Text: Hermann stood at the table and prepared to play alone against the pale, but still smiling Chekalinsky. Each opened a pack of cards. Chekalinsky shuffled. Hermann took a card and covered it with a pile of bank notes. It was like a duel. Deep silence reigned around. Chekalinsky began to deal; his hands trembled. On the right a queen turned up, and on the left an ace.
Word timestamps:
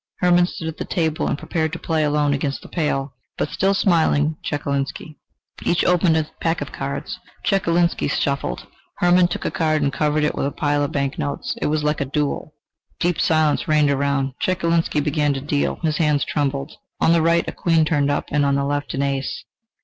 Hermann 0.15 0.47
stood 0.47 0.67
at 0.67 0.77
the 0.77 0.83
table 0.85 1.27
and 1.27 1.37
prepared 1.37 1.71
to 1.73 1.77
play 1.77 2.03
alone 2.03 2.33
against 2.33 2.63
the 2.63 2.67
pale, 2.67 3.13
but 3.37 3.49
still 3.51 3.75
smiling 3.75 4.35
Chekalinsky. 4.43 5.17
Each 5.63 5.85
opened 5.85 6.17
a 6.17 6.27
pack 6.39 6.59
of 6.59 6.71
cards. 6.71 7.19
Chekalinsky 7.45 8.07
shuffled. 8.07 8.65
Hermann 8.95 9.27
took 9.27 9.45
a 9.45 9.51
card 9.51 9.83
and 9.83 9.93
covered 9.93 10.23
it 10.23 10.33
with 10.33 10.47
a 10.47 10.51
pile 10.51 10.83
of 10.83 10.91
bank 10.91 11.19
notes. 11.19 11.55
It 11.61 11.67
was 11.67 11.83
like 11.83 12.01
a 12.01 12.05
duel. 12.05 12.55
Deep 12.99 13.21
silence 13.21 13.67
reigned 13.67 13.91
around. 13.91 14.33
Chekalinsky 14.39 15.01
began 15.01 15.33
to 15.35 15.39
deal; 15.39 15.75
his 15.83 15.97
hands 15.97 16.25
trembled. 16.25 16.71
On 16.99 17.13
the 17.13 17.21
right 17.21 17.47
a 17.47 17.51
queen 17.51 17.85
turned 17.85 18.09
up, 18.09 18.25
and 18.31 18.43
on 18.43 18.55
the 18.55 18.65
left 18.65 18.95
an 18.95 19.03
ace. 19.03 19.43